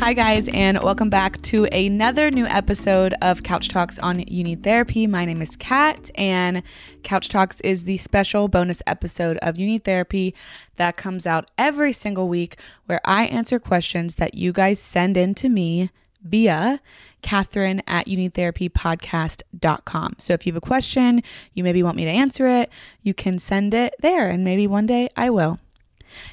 [0.00, 4.62] Hi, guys, and welcome back to another new episode of Couch Talks on You Need
[4.62, 5.06] Therapy.
[5.06, 6.62] My name is Kat, and
[7.02, 10.34] Couch Talks is the special bonus episode of You Need Therapy
[10.76, 15.34] that comes out every single week where I answer questions that you guys send in
[15.34, 15.90] to me
[16.24, 16.80] via
[17.20, 20.16] Catherine at YouNeedTherapyPodcast.com.
[20.18, 22.70] So if you have a question, you maybe want me to answer it,
[23.02, 25.58] you can send it there, and maybe one day I will.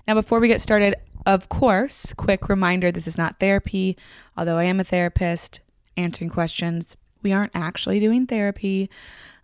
[0.07, 0.95] Now, before we get started,
[1.27, 3.97] of course, quick reminder this is not therapy.
[4.37, 5.59] Although I am a therapist
[5.97, 8.89] answering questions, we aren't actually doing therapy.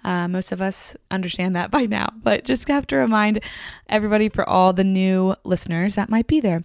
[0.02, 3.44] Uh, most of us understand that by now, but just have to remind
[3.90, 6.64] everybody for all the new listeners that might be there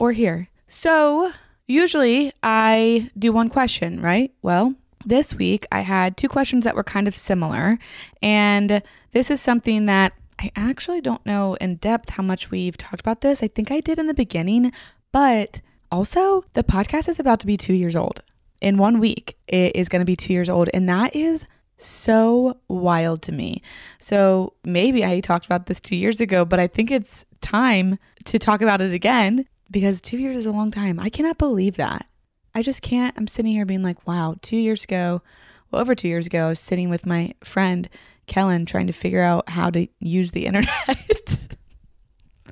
[0.00, 0.48] or here.
[0.66, 1.30] So,
[1.68, 4.32] usually I do one question, right?
[4.42, 4.74] Well,
[5.04, 7.78] this week I had two questions that were kind of similar,
[8.20, 8.82] and
[9.12, 13.20] this is something that I actually don't know in depth how much we've talked about
[13.22, 13.42] this.
[13.42, 14.72] I think I did in the beginning,
[15.12, 15.60] but
[15.90, 18.22] also the podcast is about to be two years old.
[18.60, 20.68] In one week, it is going to be two years old.
[20.74, 21.46] And that is
[21.78, 23.62] so wild to me.
[23.98, 28.38] So maybe I talked about this two years ago, but I think it's time to
[28.38, 30.98] talk about it again because two years is a long time.
[30.98, 32.06] I cannot believe that.
[32.54, 33.16] I just can't.
[33.18, 35.22] I'm sitting here being like, wow, two years ago,
[35.70, 37.88] well, over two years ago, I was sitting with my friend
[38.26, 41.38] Kellen trying to figure out how to use the internet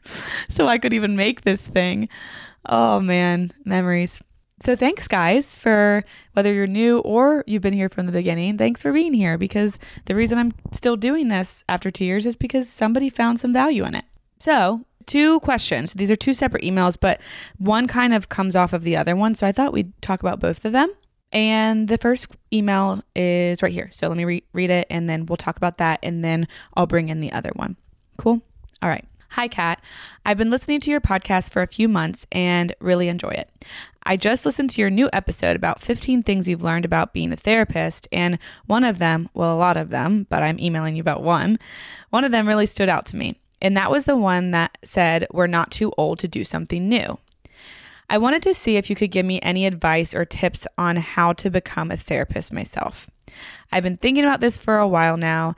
[0.49, 2.09] so I could even make this thing.
[2.67, 4.21] Oh man, memories.
[4.61, 8.57] So thanks guys for whether you're new or you've been here from the beginning.
[8.57, 12.37] Thanks for being here because the reason I'm still doing this after 2 years is
[12.37, 14.05] because somebody found some value in it.
[14.39, 15.93] So, two questions.
[15.95, 17.21] These are two separate emails, but
[17.59, 20.41] one kind of comes off of the other one, so I thought we'd talk about
[20.41, 20.93] both of them.
[21.35, 23.89] And the first email is right here.
[23.91, 26.87] So let me re- read it and then we'll talk about that and then I'll
[26.87, 27.77] bring in the other one.
[28.17, 28.41] Cool?
[28.81, 29.05] All right.
[29.31, 29.81] Hi, Kat.
[30.25, 33.51] I've been listening to your podcast for a few months and really enjoy it.
[34.05, 37.37] I just listened to your new episode about 15 things you've learned about being a
[37.37, 41.23] therapist, and one of them, well, a lot of them, but I'm emailing you about
[41.23, 41.59] one,
[42.11, 43.41] one of them really stood out to me.
[43.61, 47.19] And that was the one that said, We're not too old to do something new.
[48.15, 51.33] I wanted to see if you could give me any advice or tips on how
[51.33, 53.11] to become a therapist myself.
[53.73, 55.57] I've been thinking about this for a while now,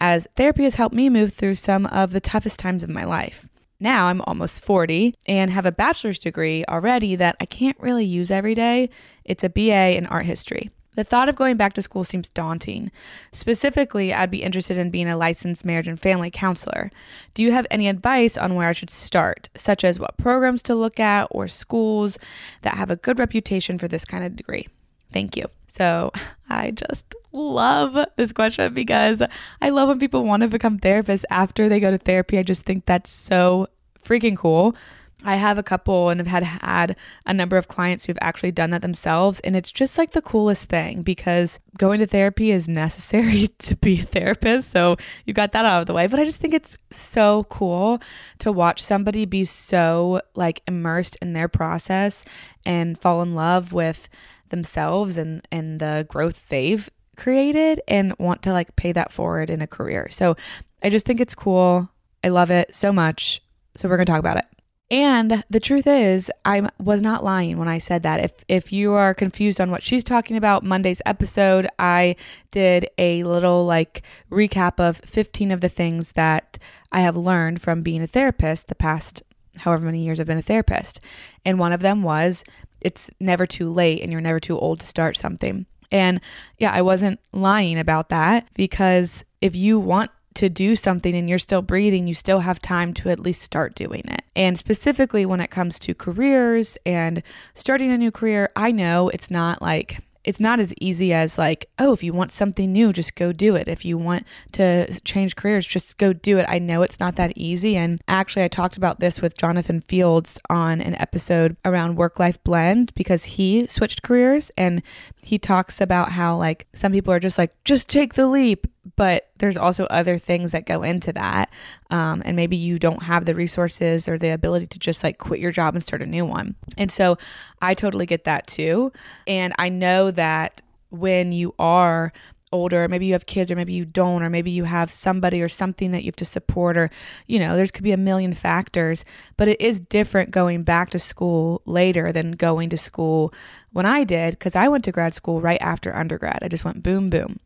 [0.00, 3.48] as therapy has helped me move through some of the toughest times of my life.
[3.78, 8.32] Now I'm almost 40 and have a bachelor's degree already that I can't really use
[8.32, 8.90] every day.
[9.24, 10.70] It's a BA in art history.
[10.94, 12.90] The thought of going back to school seems daunting.
[13.32, 16.90] Specifically, I'd be interested in being a licensed marriage and family counselor.
[17.32, 20.74] Do you have any advice on where I should start, such as what programs to
[20.74, 22.18] look at or schools
[22.60, 24.68] that have a good reputation for this kind of degree?
[25.12, 25.46] Thank you.
[25.68, 26.12] So,
[26.50, 29.22] I just love this question because
[29.62, 32.38] I love when people want to become therapists after they go to therapy.
[32.38, 33.68] I just think that's so
[34.04, 34.76] freaking cool.
[35.24, 36.96] I have a couple and have had had
[37.26, 39.40] a number of clients who've actually done that themselves.
[39.40, 44.00] And it's just like the coolest thing because going to therapy is necessary to be
[44.00, 44.70] a therapist.
[44.70, 46.06] So you got that out of the way.
[46.06, 48.00] But I just think it's so cool
[48.40, 52.24] to watch somebody be so like immersed in their process
[52.64, 54.08] and fall in love with
[54.48, 59.60] themselves and, and the growth they've created and want to like pay that forward in
[59.60, 60.08] a career.
[60.10, 60.36] So
[60.82, 61.88] I just think it's cool.
[62.24, 63.42] I love it so much.
[63.76, 64.46] So we're going to talk about it.
[64.92, 68.20] And the truth is, I was not lying when I said that.
[68.20, 72.14] If if you are confused on what she's talking about, Monday's episode, I
[72.50, 76.58] did a little like recap of 15 of the things that
[76.92, 79.22] I have learned from being a therapist the past
[79.56, 81.00] however many years I've been a therapist.
[81.42, 82.44] And one of them was
[82.82, 85.64] it's never too late and you're never too old to start something.
[85.90, 86.20] And
[86.58, 91.38] yeah, I wasn't lying about that because if you want to do something and you're
[91.38, 94.22] still breathing, you still have time to at least start doing it.
[94.34, 97.22] And specifically when it comes to careers and
[97.54, 101.68] starting a new career, I know it's not like it's not as easy as like,
[101.78, 103.66] oh, if you want something new, just go do it.
[103.66, 106.46] If you want to change careers, just go do it.
[106.48, 107.76] I know it's not that easy.
[107.76, 112.42] And actually, I talked about this with Jonathan Fields on an episode around work life
[112.44, 114.82] blend because he switched careers and
[115.20, 118.66] he talks about how like some people are just like, just take the leap.
[118.96, 121.50] But there's also other things that go into that.
[121.90, 125.40] Um, and maybe you don't have the resources or the ability to just like quit
[125.40, 126.56] your job and start a new one.
[126.76, 127.16] And so
[127.60, 128.92] I totally get that too.
[129.26, 132.12] And I know that when you are
[132.52, 135.48] older, maybe you have kids or maybe you don't, or maybe you have somebody or
[135.48, 136.90] something that you have to support, or,
[137.26, 139.04] you know, there's could be a million factors,
[139.36, 143.32] but it is different going back to school later than going to school
[143.72, 146.40] when I did, because I went to grad school right after undergrad.
[146.42, 147.40] I just went boom, boom,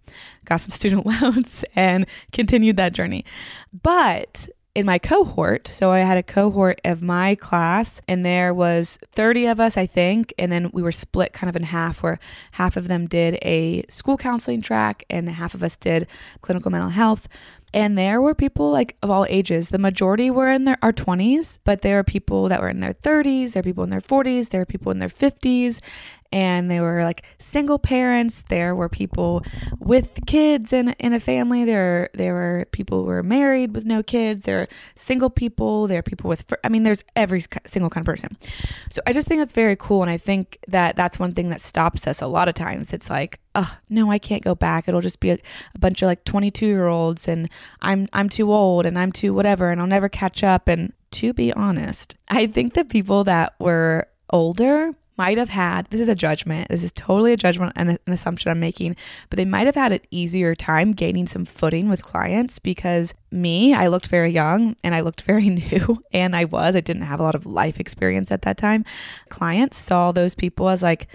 [0.44, 3.24] got some student loans and continued that journey.
[3.82, 5.66] But in my cohort.
[5.66, 9.86] So I had a cohort of my class, and there was 30 of us, I
[9.86, 12.18] think, and then we were split kind of in half, where
[12.52, 16.06] half of them did a school counseling track, and half of us did
[16.42, 17.26] clinical mental health.
[17.72, 19.70] And there were people like of all ages.
[19.70, 22.94] The majority were in their our 20s, but there were people that were in their
[22.94, 25.80] 30s, there were people in their 40s, there were people in their 50s,
[26.32, 28.42] and they were like single parents.
[28.48, 29.44] There were people
[29.78, 31.64] with kids in, in a family.
[31.64, 34.44] There, there were people who were married with no kids.
[34.44, 35.86] There are single people.
[35.86, 38.36] There are people with, I mean, there's every single kind of person.
[38.90, 40.02] So I just think that's very cool.
[40.02, 42.92] And I think that that's one thing that stops us a lot of times.
[42.92, 44.88] It's like, oh, no, I can't go back.
[44.88, 45.38] It'll just be a,
[45.74, 47.48] a bunch of like 22 year olds and
[47.80, 50.68] I'm, I'm too old and I'm too whatever and I'll never catch up.
[50.68, 56.00] And to be honest, I think the people that were older might have had this
[56.00, 58.94] is a judgment this is totally a judgment and an assumption i'm making
[59.30, 63.74] but they might have had an easier time gaining some footing with clients because me
[63.74, 67.20] i looked very young and i looked very new and i was i didn't have
[67.20, 68.84] a lot of life experience at that time.
[69.28, 71.08] Clients saw those people as like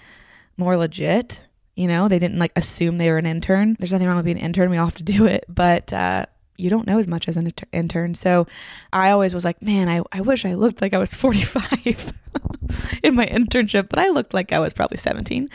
[0.57, 2.09] more legit you know?
[2.09, 3.77] They didn't like assume they were an intern.
[3.79, 6.25] There's nothing wrong with being an intern we all have to do it but uh
[6.61, 8.15] you don't know as much as an intern.
[8.15, 8.47] So
[8.93, 12.13] I always was like, man, I, I wish I looked like I was 45
[13.03, 15.49] in my internship, but I looked like I was probably 17.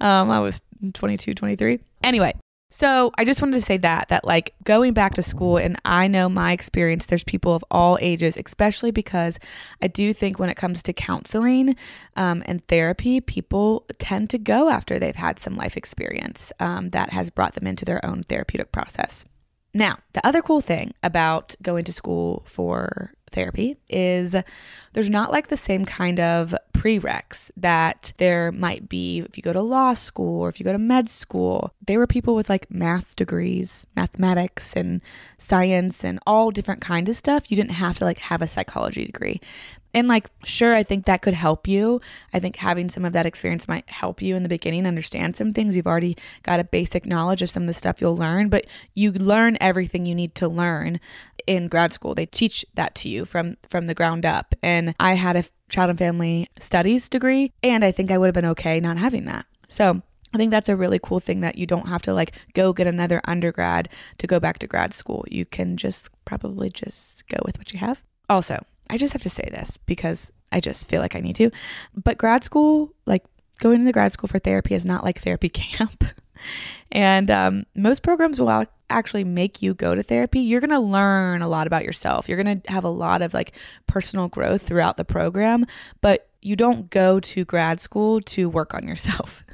[0.00, 0.62] Um, I was
[0.94, 1.80] 22, 23.
[2.02, 2.34] Anyway,
[2.70, 6.06] so I just wanted to say that that like going back to school and I
[6.06, 9.38] know my experience there's people of all ages especially because
[9.80, 11.76] I do think when it comes to counseling
[12.14, 17.10] um, and therapy people tend to go after they've had some life experience um, that
[17.10, 19.24] has brought them into their own therapeutic process.
[19.78, 24.34] Now, the other cool thing about going to school for therapy is
[24.92, 29.52] there's not like the same kind of prereqs that there might be if you go
[29.52, 31.72] to law school or if you go to med school.
[31.86, 35.00] There were people with like math degrees, mathematics and
[35.38, 37.48] science and all different kinds of stuff.
[37.48, 39.40] You didn't have to like have a psychology degree.
[39.94, 42.00] And like, sure, I think that could help you.
[42.32, 45.52] I think having some of that experience might help you in the beginning understand some
[45.52, 45.74] things.
[45.74, 49.12] You've already got a basic knowledge of some of the stuff you'll learn, but you
[49.12, 51.00] learn everything you need to learn
[51.46, 52.14] in grad school.
[52.14, 54.54] They teach that to you from from the ground up.
[54.62, 58.34] And I had a child and family studies degree, and I think I would have
[58.34, 59.46] been okay not having that.
[59.68, 60.02] So
[60.34, 62.86] I think that's a really cool thing that you don't have to like go get
[62.86, 65.24] another undergrad to go back to grad school.
[65.30, 68.04] You can just probably just go with what you have.
[68.28, 71.50] Also, I just have to say this because I just feel like I need to.
[71.94, 73.24] But grad school, like
[73.60, 76.04] going to grad school for therapy is not like therapy camp.
[76.92, 80.40] and um, most programs will actually make you go to therapy.
[80.40, 82.28] You're going to learn a lot about yourself.
[82.28, 83.52] You're going to have a lot of like
[83.86, 85.66] personal growth throughout the program,
[86.00, 89.44] but you don't go to grad school to work on yourself.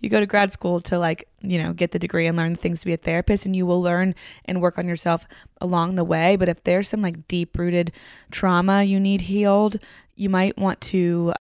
[0.00, 2.80] You go to grad school to like, you know, get the degree and learn things
[2.80, 5.26] to be a therapist and you will learn and work on yourself
[5.60, 7.92] along the way, but if there's some like deep-rooted
[8.30, 9.76] trauma you need healed,
[10.14, 11.32] you might want to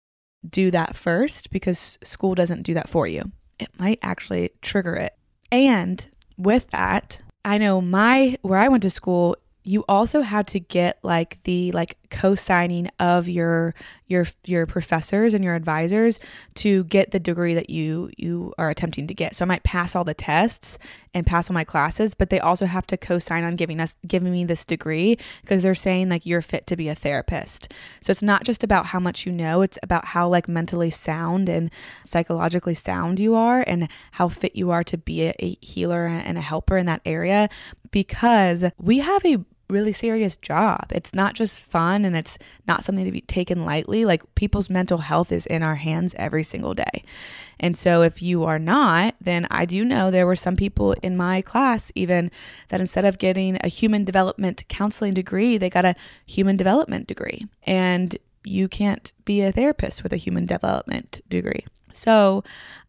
[0.47, 3.31] do that first because school doesn't do that for you.
[3.59, 5.15] It might actually trigger it.
[5.51, 6.07] And
[6.37, 10.99] with that, I know my where I went to school, you also had to get
[11.03, 13.73] like the like co-signing of your
[14.07, 16.19] your your professors and your advisors
[16.55, 19.35] to get the degree that you you are attempting to get.
[19.35, 20.77] So I might pass all the tests
[21.13, 24.31] and pass all my classes, but they also have to co-sign on giving us giving
[24.31, 27.73] me this degree because they're saying like you're fit to be a therapist.
[28.01, 31.49] So it's not just about how much you know, it's about how like mentally sound
[31.49, 31.69] and
[32.03, 36.37] psychologically sound you are and how fit you are to be a, a healer and
[36.37, 37.49] a helper in that area
[37.91, 39.37] because we have a
[39.69, 40.85] really serious job.
[40.91, 44.05] It's not just fun and it's not something to be taken lightly.
[44.05, 47.03] Like people's mental health is in our hands every single day.
[47.59, 51.17] And so if you are not, then I do know there were some people in
[51.17, 52.31] my class even
[52.69, 55.95] that instead of getting a human development counseling degree, they got a
[56.25, 57.47] human development degree.
[57.63, 61.65] And you can't be a therapist with a human development degree.
[61.93, 62.43] So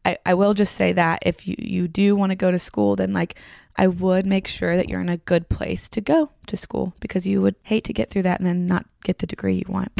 [0.04, 2.94] I, I will just say that if you, you do want to go to school,
[2.94, 3.36] then like
[3.80, 7.28] I would make sure that you're in a good place to go to school because
[7.28, 9.92] you would hate to get through that and then not get the degree you want.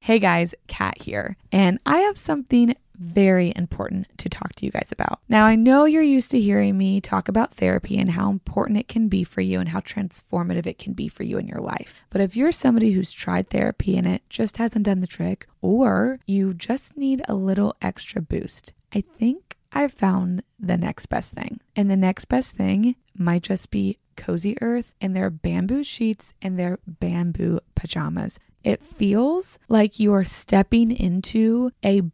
[0.00, 4.90] Hey guys, Kat here, and I have something very important to talk to you guys
[4.92, 5.20] about.
[5.26, 8.88] Now, I know you're used to hearing me talk about therapy and how important it
[8.88, 11.98] can be for you and how transformative it can be for you in your life.
[12.10, 16.18] But if you're somebody who's tried therapy and it just hasn't done the trick, or
[16.26, 21.60] you just need a little extra boost, I think I've found the next best thing.
[21.74, 26.58] And the next best thing might just be Cozy Earth and their bamboo sheets and
[26.58, 28.38] their bamboo pajamas.
[28.62, 32.02] It feels like you are stepping into a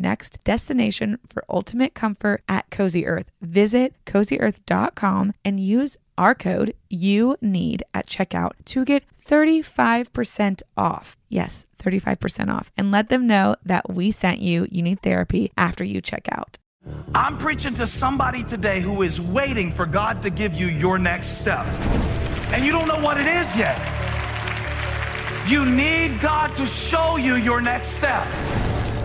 [0.00, 3.30] next destination for ultimate comfort at Cozy Earth.
[3.40, 11.16] Visit cozyearth.com and use our code you need at checkout to get 35% off.
[11.28, 12.72] Yes, 35% off.
[12.76, 16.58] And let them know that we sent you You Need Therapy after you check out.
[17.14, 21.38] I'm preaching to somebody today who is waiting for God to give you your next
[21.38, 21.66] step.
[22.52, 23.76] And you don't know what it is yet.
[25.46, 28.26] You need God to show you your next step.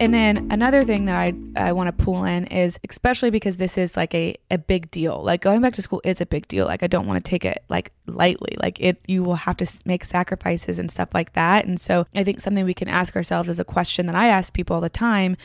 [0.00, 3.76] And then another thing that I, I want to pull in is especially because this
[3.76, 5.20] is like a, a big deal.
[5.22, 6.66] Like going back to school is a big deal.
[6.66, 8.56] Like I don't want to take it like lightly.
[8.60, 11.64] Like it you will have to make sacrifices and stuff like that.
[11.64, 14.52] And so I think something we can ask ourselves as a question that I ask
[14.52, 15.36] people all the time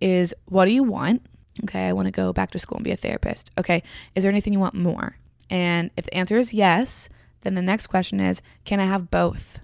[0.00, 1.22] is what do you want?
[1.64, 3.50] Okay, I want to go back to school and be a therapist.
[3.58, 3.82] Okay,
[4.14, 5.16] is there anything you want more?
[5.50, 7.08] And if the answer is yes,
[7.42, 9.60] then the next question is can I have both?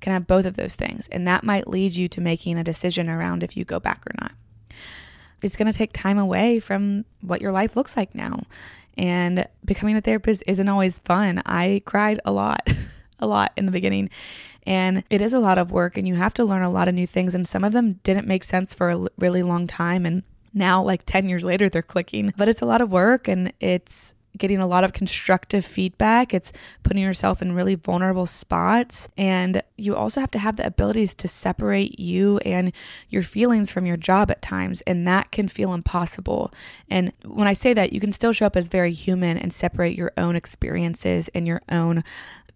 [0.00, 1.08] Can have both of those things?
[1.08, 4.14] And that might lead you to making a decision around if you go back or
[4.20, 4.32] not.
[5.42, 8.42] It's going to take time away from what your life looks like now.
[8.96, 11.42] And becoming a therapist isn't always fun.
[11.46, 12.68] I cried a lot,
[13.20, 14.10] a lot in the beginning.
[14.66, 16.94] And it is a lot of work, and you have to learn a lot of
[16.94, 17.34] new things.
[17.34, 20.04] And some of them didn't make sense for a really long time.
[20.04, 22.34] And now, like 10 years later, they're clicking.
[22.36, 26.32] But it's a lot of work, and it's getting a lot of constructive feedback.
[26.32, 29.08] It's putting yourself in really vulnerable spots.
[29.16, 32.72] And you also have to have the abilities to separate you and
[33.08, 34.80] your feelings from your job at times.
[34.82, 36.52] And that can feel impossible.
[36.88, 39.96] And when I say that, you can still show up as very human and separate
[39.96, 42.04] your own experiences and your own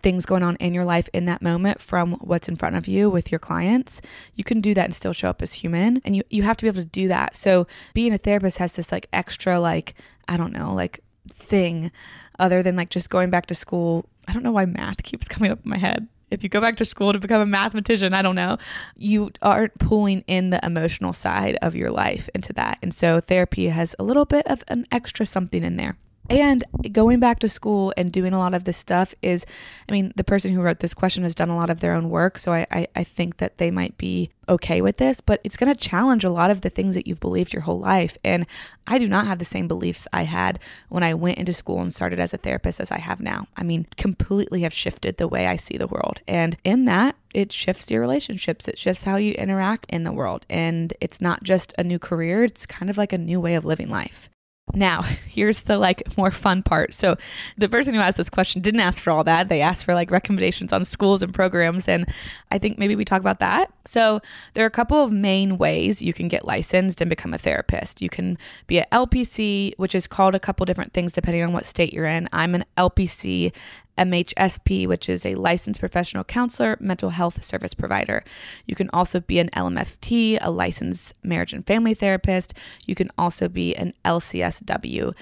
[0.03, 3.09] things going on in your life in that moment from what's in front of you
[3.09, 4.03] with your clients.
[4.35, 6.03] You can do that and still show up as human.
[6.05, 7.37] And you, you have to be able to do that.
[7.37, 9.95] So being a therapist has this like extra, like,
[10.29, 11.01] I don't know, like
[11.31, 11.93] thing
[12.39, 14.09] other than like just going back to school.
[14.29, 16.09] I don't know why math keeps coming up in my head.
[16.31, 18.57] If you go back to school to become a mathematician, I don't know,
[18.97, 22.79] you aren't pulling in the emotional side of your life into that.
[22.83, 25.99] And so therapy has a little bit of an extra something in there.
[26.33, 29.45] And going back to school and doing a lot of this stuff is,
[29.87, 32.09] I mean, the person who wrote this question has done a lot of their own
[32.09, 32.39] work.
[32.39, 35.71] So I, I, I think that they might be okay with this, but it's going
[35.73, 38.17] to challenge a lot of the things that you've believed your whole life.
[38.25, 38.47] And
[38.87, 40.59] I do not have the same beliefs I had
[40.89, 43.47] when I went into school and started as a therapist as I have now.
[43.55, 46.23] I mean, completely have shifted the way I see the world.
[46.27, 48.69] And in that, it shifts your relationships.
[48.69, 50.47] It shifts how you interact in the world.
[50.49, 53.67] And it's not just a new career, it's kind of like a new way of
[53.67, 54.31] living life.
[54.75, 56.93] Now, here's the like more fun part.
[56.93, 57.17] So,
[57.57, 59.49] the person who asked this question didn't ask for all that.
[59.49, 61.89] They asked for like recommendations on schools and programs.
[61.89, 62.07] And
[62.51, 63.73] I think maybe we talk about that.
[63.85, 64.21] So,
[64.55, 68.03] there are a couple of main ways you can get licensed and become a therapist.
[68.03, 71.67] You can be an LPC, which is called a couple different things depending on what
[71.67, 72.29] state you're in.
[72.33, 73.53] I'm an LPC
[73.99, 78.25] MHSP, which is a licensed professional counselor, mental health service provider.
[78.67, 82.55] You can also be an LMFT, a licensed marriage and family therapist.
[82.87, 85.15] You can also be an LCSW,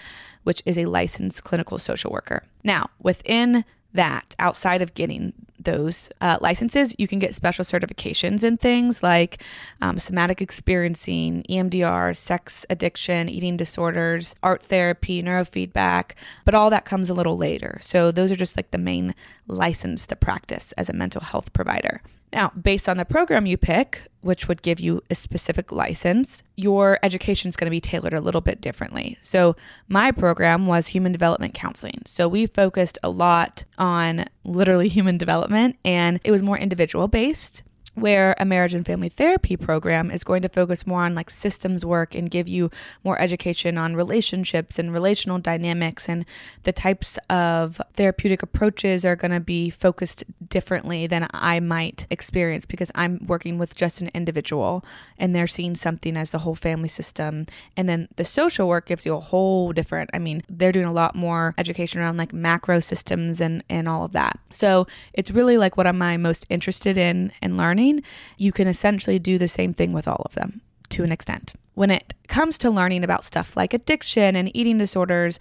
[0.44, 2.44] which is a licensed clinical social worker.
[2.62, 8.56] Now, within that outside of getting those uh, licenses, you can get special certifications in
[8.56, 9.42] things like
[9.82, 16.12] um, somatic experiencing, EMDR, sex addiction, eating disorders, art therapy, neurofeedback,
[16.45, 17.78] but all that comes a little later.
[17.80, 19.14] So those are just like the main
[19.47, 22.00] license to practice as a mental health provider.
[22.32, 26.99] Now, based on the program you pick, which would give you a specific license, your
[27.02, 29.19] education is going to be tailored a little bit differently.
[29.23, 29.56] So,
[29.88, 32.02] my program was human development counseling.
[32.06, 37.62] So, we focused a lot on literally human development and it was more individual based
[38.00, 41.84] where a marriage and family therapy program is going to focus more on like systems
[41.84, 42.71] work and give you
[43.04, 46.25] more education on relationships and relational dynamics and
[46.63, 52.67] the types of therapeutic approaches are going to be focused differently than I might experience
[52.67, 54.84] because I'm working with just an individual
[55.19, 57.47] and they're seeing something as the whole family system.
[57.76, 60.93] And then the social work gives you a whole different I mean they're doing a
[60.93, 64.39] lot more education around like macro systems and and all of that.
[64.50, 67.89] So it's really like what am I most interested in and learning
[68.36, 71.54] you can essentially do the same thing with all of them to an extent.
[71.74, 75.38] When it comes to learning about stuff like addiction and eating disorders,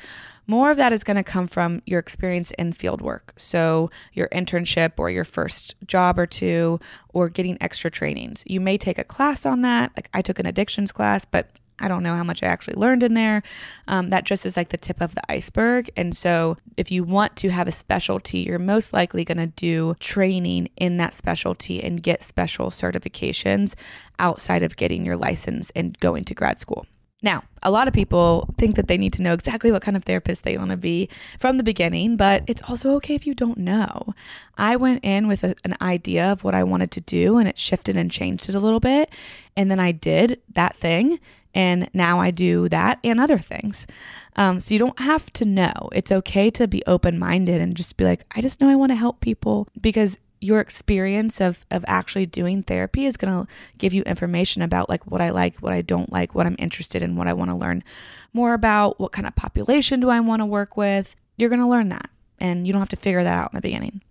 [0.48, 3.34] more of that is going to come from your experience in field work.
[3.38, 8.44] So, your internship or your first job or two, or getting extra trainings.
[8.48, 9.92] You may take a class on that.
[9.96, 11.50] Like I took an addictions class, but
[11.80, 13.44] I don't know how much I actually learned in there.
[13.88, 15.90] Um, that just is like the tip of the iceberg.
[15.96, 19.96] And so, if you want to have a specialty, you're most likely going to do
[20.00, 23.76] training in that specialty and get special certifications
[24.18, 26.86] outside of getting your license and going to grad school.
[27.22, 30.06] Now, a lot of people think that they need to know exactly what kind of
[30.06, 33.58] therapist they want to be from the beginning, but it's also okay if you don't
[33.58, 34.14] know.
[34.58, 37.58] I went in with a, an idea of what I wanted to do and it
[37.58, 39.10] shifted and changed it a little bit.
[39.58, 41.20] And then I did that thing
[41.54, 43.88] and now I do that and other things.
[44.36, 45.90] Um, so you don't have to know.
[45.92, 48.92] It's okay to be open minded and just be like, I just know I want
[48.92, 53.94] to help people because your experience of, of actually doing therapy is going to give
[53.94, 57.18] you information about like what I like, what I don't like, what I'm interested in,
[57.18, 57.84] what I want to learn
[58.32, 61.16] more about, what kind of population do I want to work with.
[61.36, 62.10] You're going to learn that
[62.40, 64.02] and you don't have to figure that out in the beginning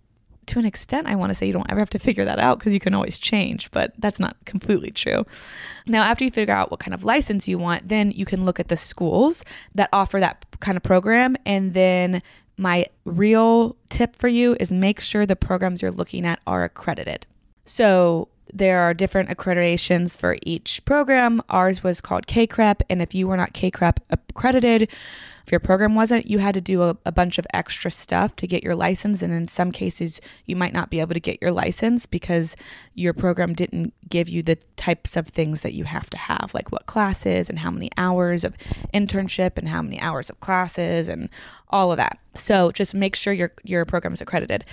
[0.49, 2.59] to an extent, I want to say you don't ever have to figure that out
[2.59, 5.25] because you can always change, but that's not completely true.
[5.87, 8.59] Now, after you figure out what kind of license you want, then you can look
[8.59, 11.37] at the schools that offer that kind of program.
[11.47, 12.23] And then
[12.57, 17.27] my real tip for you is make sure the programs you're looking at are accredited.
[17.65, 21.43] So, there are different accreditations for each program.
[21.49, 24.89] Ours was called CACREP, and if you were not CACREP accredited,
[25.49, 28.47] if your program wasn't, you had to do a, a, bunch of extra stuff to
[28.47, 29.23] get your license.
[29.23, 32.55] And in some cases, you might not be able to get your license because
[32.95, 36.71] your program didn't give you the types of things that you have to have, like
[36.71, 38.59] what classes and how many hours of
[38.93, 41.31] internship and how many hours of classes and
[41.71, 42.19] all of that.
[42.35, 44.67] So just make sure your, your program is accredited.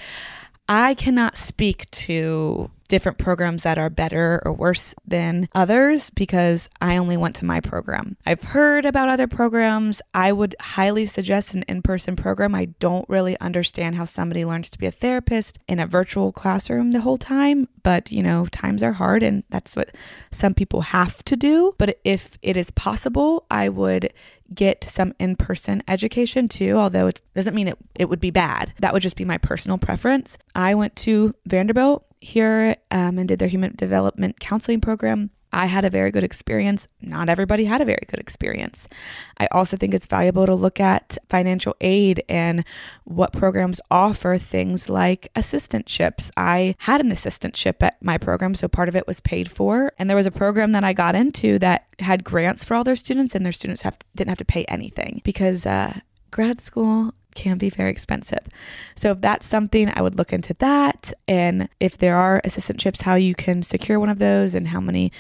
[0.68, 6.98] I cannot speak to different programs that are better or worse than others because I
[6.98, 8.18] only went to my program.
[8.26, 10.02] I've heard about other programs.
[10.14, 12.56] I would highly suggest an in person program.
[12.56, 16.92] I don't really understand how somebody learns to be a therapist in a virtual classroom
[16.92, 19.96] the whole time, but you know, times are hard and that's what
[20.32, 21.76] some people have to do.
[21.78, 24.14] But if it is possible, I would
[24.54, 28.74] get some in person education too, although it doesn't mean it, it would be bad.
[28.80, 30.38] That would just be my personal preference.
[30.54, 35.30] I went to Vanderbilt here um, and did their human development counseling program.
[35.56, 36.90] I had a very good experience.
[37.02, 38.90] Not everybody had a very good experience.
[39.38, 42.66] I also think it's valuable to look at financial aid and
[43.06, 46.30] what programs offer things like assistantships.
[46.36, 49.94] I had an assistantship at my program, so part of it was paid for.
[49.98, 52.98] And there was a program that I got into that had grants for all their
[52.98, 56.00] students, and their students have, didn't have to pay anything because uh,
[56.32, 58.48] grad school can be very expensive.
[58.96, 61.14] So if that's something, I would look into that.
[61.28, 65.12] And if there are assistantships, how you can secure one of those and how many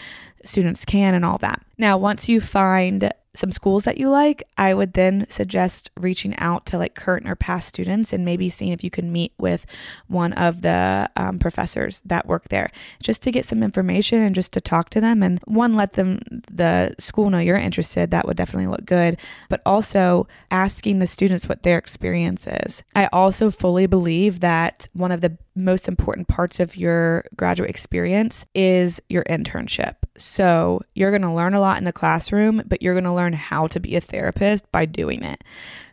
[0.43, 1.61] students can and all that.
[1.77, 6.65] Now, once you find some schools that you like, I would then suggest reaching out
[6.67, 9.65] to like current or past students and maybe seeing if you can meet with
[10.07, 12.71] one of the um, professors that work there
[13.01, 15.21] just to get some information and just to talk to them.
[15.21, 16.19] And one, let them,
[16.51, 18.11] the school know you're interested.
[18.11, 19.17] That would definitely look good.
[19.49, 22.83] But also asking the students what their experience is.
[22.95, 28.45] I also fully believe that one of the most important parts of your graduate experience
[28.53, 29.95] is your internship.
[30.17, 33.33] So you're going to learn a lot in the classroom, but you're going to learn
[33.33, 35.43] how to be a therapist by doing it.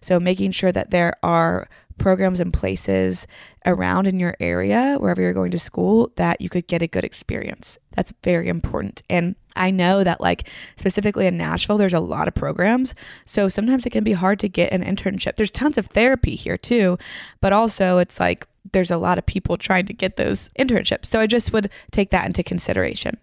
[0.01, 1.69] So making sure that there are
[1.99, 3.27] programs and places
[3.65, 7.05] around in your area, wherever you're going to school, that you could get a good
[7.05, 7.79] experience.
[7.95, 9.03] That's very important.
[9.09, 12.95] And I know that, like, specifically in Nashville, there's a lot of programs.
[13.25, 15.37] So sometimes it can be hard to get an internship.
[15.37, 16.99] There's tons of therapy here, too.
[17.41, 21.07] But also, it's like there's a lot of people trying to get those internships.
[21.07, 23.19] So I just would take that into consideration.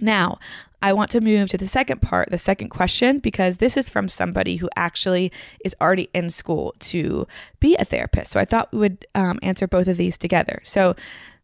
[0.00, 0.38] Now,
[0.80, 4.08] I want to move to the second part, the second question, because this is from
[4.08, 5.32] somebody who actually
[5.64, 7.26] is already in school to
[7.58, 8.32] be a therapist.
[8.32, 10.60] So I thought we would um, answer both of these together.
[10.64, 10.94] So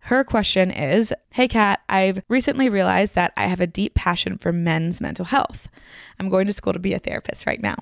[0.00, 4.52] her question is Hey, Kat, I've recently realized that I have a deep passion for
[4.52, 5.68] men's mental health.
[6.20, 7.76] I'm going to school to be a therapist right now.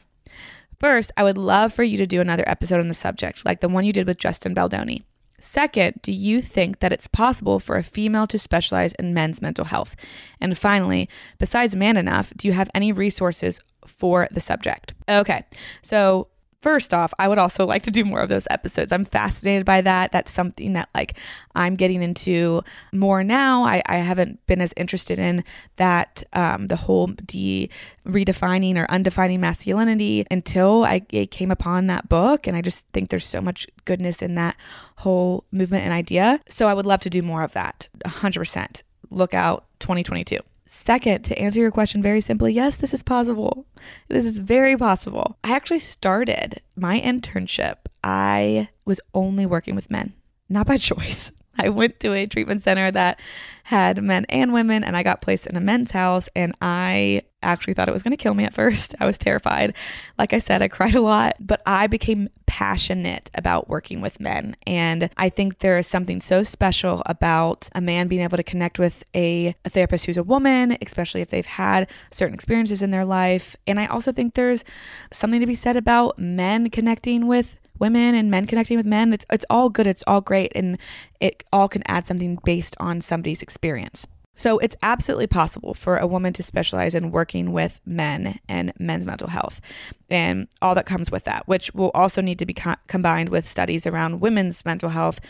[0.80, 3.68] First, I would love for you to do another episode on the subject, like the
[3.68, 5.04] one you did with Justin Baldoni.
[5.44, 9.64] Second, do you think that it's possible for a female to specialize in men's mental
[9.64, 9.96] health?
[10.40, 14.94] And finally, besides Man Enough, do you have any resources for the subject?
[15.08, 15.44] Okay,
[15.82, 16.28] so
[16.62, 18.92] First off, I would also like to do more of those episodes.
[18.92, 20.12] I'm fascinated by that.
[20.12, 21.18] That's something that like
[21.56, 23.64] I'm getting into more now.
[23.64, 25.42] I, I haven't been as interested in
[25.76, 27.68] that um, the whole de
[28.06, 33.26] redefining or undefining masculinity until I came upon that book, and I just think there's
[33.26, 34.56] so much goodness in that
[34.98, 36.40] whole movement and idea.
[36.48, 37.88] So I would love to do more of that.
[38.04, 38.82] 100%.
[39.10, 40.38] Look out 2022.
[40.74, 43.66] Second, to answer your question very simply, yes, this is possible.
[44.08, 45.36] This is very possible.
[45.44, 47.76] I actually started my internship.
[48.02, 50.14] I was only working with men,
[50.48, 51.30] not by choice.
[51.58, 53.20] I went to a treatment center that
[53.64, 56.28] had men and women, and I got placed in a men's house.
[56.34, 58.94] And I actually thought it was going to kill me at first.
[59.00, 59.74] I was terrified.
[60.18, 64.56] Like I said, I cried a lot, but I became passionate about working with men.
[64.66, 68.78] And I think there is something so special about a man being able to connect
[68.78, 73.04] with a, a therapist who's a woman, especially if they've had certain experiences in their
[73.04, 73.56] life.
[73.66, 74.64] And I also think there's
[75.12, 79.12] something to be said about men connecting with women and men connecting with men.
[79.12, 79.86] It's it's all good.
[79.86, 80.78] It's all great, and
[81.20, 84.06] it all can add something based on somebody's experience.
[84.34, 89.06] So it's absolutely possible for a woman to specialize in working with men and men's
[89.06, 89.60] mental health
[90.08, 93.46] and all that comes with that, which will also need to be co- combined with
[93.46, 95.20] studies around women's mental health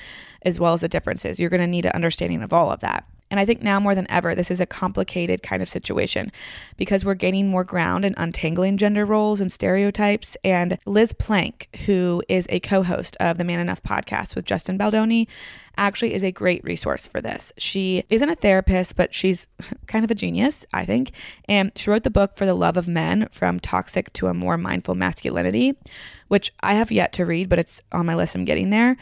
[0.43, 1.41] as well as the differences.
[1.41, 3.05] You're going to need an understanding of all of that.
[3.33, 6.31] And I think now more than ever, this is a complicated kind of situation
[6.77, 10.37] because we're gaining more ground and untangling gender roles and stereotypes.
[10.45, 14.77] And Liz Plank, who is a co host of the Man Enough podcast with Justin
[14.77, 15.29] Baldoni,
[15.79, 17.55] actually is a great resource for this.
[17.57, 19.49] She isn't a therapist, but she's
[19.87, 21.13] kind of a genius, I think.
[21.49, 24.59] And she wrote the book For the Love of Men From Toxic to a More
[24.59, 25.75] Mindful Masculinity,
[26.29, 28.35] which I have yet to read, but it's on my list.
[28.35, 28.99] I'm getting there.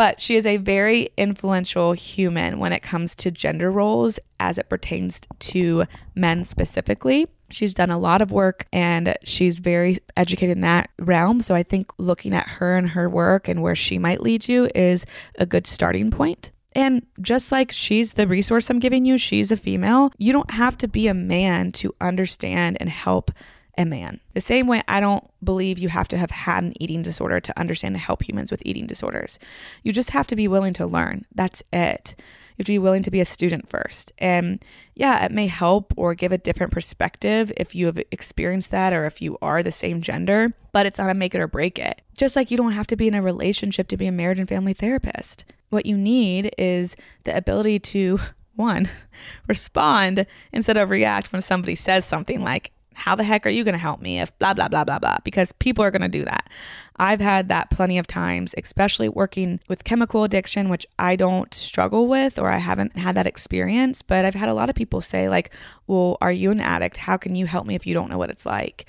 [0.00, 4.70] But she is a very influential human when it comes to gender roles as it
[4.70, 5.84] pertains to
[6.14, 7.28] men specifically.
[7.50, 11.42] She's done a lot of work and she's very educated in that realm.
[11.42, 14.70] So I think looking at her and her work and where she might lead you
[14.74, 15.04] is
[15.38, 16.50] a good starting point.
[16.74, 20.12] And just like she's the resource I'm giving you, she's a female.
[20.16, 23.32] You don't have to be a man to understand and help
[23.80, 24.20] a man.
[24.34, 27.58] The same way I don't believe you have to have had an eating disorder to
[27.58, 29.38] understand and help humans with eating disorders.
[29.82, 31.24] You just have to be willing to learn.
[31.34, 32.14] That's it.
[32.18, 34.12] You have to be willing to be a student first.
[34.18, 34.62] And
[34.94, 39.06] yeah, it may help or give a different perspective if you have experienced that or
[39.06, 42.02] if you are the same gender, but it's not a make it or break it.
[42.16, 44.48] Just like you don't have to be in a relationship to be a marriage and
[44.48, 45.46] family therapist.
[45.70, 48.20] What you need is the ability to
[48.56, 48.90] one,
[49.48, 53.72] respond instead of react when somebody says something like, how the heck are you going
[53.72, 55.16] to help me if blah, blah, blah, blah, blah?
[55.24, 56.50] Because people are going to do that.
[56.96, 62.08] I've had that plenty of times, especially working with chemical addiction, which I don't struggle
[62.08, 64.02] with or I haven't had that experience.
[64.02, 65.50] But I've had a lot of people say, like,
[65.86, 66.98] well, are you an addict?
[66.98, 68.84] How can you help me if you don't know what it's like?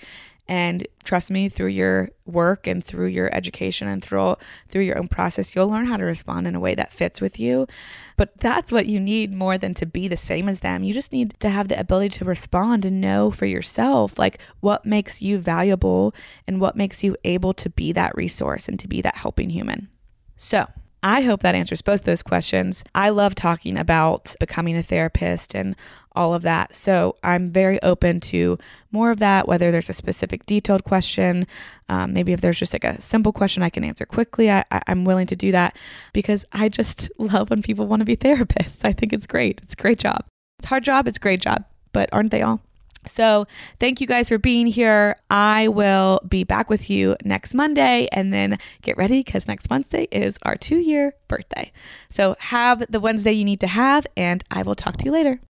[0.51, 4.35] And trust me, through your work and through your education and through
[4.67, 7.39] through your own process, you'll learn how to respond in a way that fits with
[7.39, 7.67] you.
[8.17, 10.83] But that's what you need more than to be the same as them.
[10.83, 14.85] You just need to have the ability to respond and know for yourself like what
[14.85, 16.13] makes you valuable
[16.45, 19.87] and what makes you able to be that resource and to be that helping human.
[20.35, 20.67] So,
[21.03, 22.83] I hope that answers both those questions.
[22.93, 25.75] I love talking about becoming a therapist and
[26.15, 26.75] all of that.
[26.75, 28.57] So I'm very open to
[28.91, 31.47] more of that, whether there's a specific detailed question.
[31.89, 35.05] Um, maybe if there's just like a simple question I can answer quickly, I, I'm
[35.05, 35.77] willing to do that
[36.13, 38.83] because I just love when people want to be therapists.
[38.83, 39.61] I think it's great.
[39.63, 40.25] It's a great job.
[40.59, 42.61] It's a hard job, it's a great job, but aren't they all?
[43.07, 43.47] So,
[43.79, 45.15] thank you guys for being here.
[45.29, 50.07] I will be back with you next Monday and then get ready because next Wednesday
[50.11, 51.71] is our two year birthday.
[52.11, 55.39] So, have the Wednesday you need to have, and I will talk to you later.